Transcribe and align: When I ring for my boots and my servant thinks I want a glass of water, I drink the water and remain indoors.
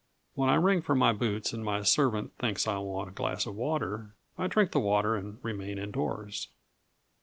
When 0.33 0.49
I 0.49 0.55
ring 0.55 0.81
for 0.81 0.95
my 0.95 1.13
boots 1.13 1.53
and 1.53 1.63
my 1.63 1.83
servant 1.83 2.35
thinks 2.39 2.65
I 2.67 2.79
want 2.79 3.09
a 3.09 3.13
glass 3.13 3.45
of 3.45 3.53
water, 3.55 4.15
I 4.35 4.47
drink 4.47 4.71
the 4.71 4.79
water 4.79 5.15
and 5.15 5.37
remain 5.43 5.77
indoors. 5.77 6.47